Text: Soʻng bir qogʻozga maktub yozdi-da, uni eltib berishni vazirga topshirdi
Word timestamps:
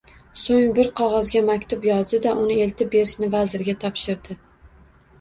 Soʻng 0.43 0.71
bir 0.79 0.89
qogʻozga 0.99 1.43
maktub 1.51 1.87
yozdi-da, 1.89 2.33
uni 2.47 2.59
eltib 2.67 2.93
berishni 2.99 3.33
vazirga 3.39 3.81
topshirdi 3.89 4.43